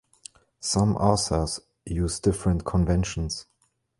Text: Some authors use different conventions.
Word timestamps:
Some 0.61 0.95
authors 0.95 1.59
use 1.85 2.19
different 2.19 2.65
conventions. 2.65 3.45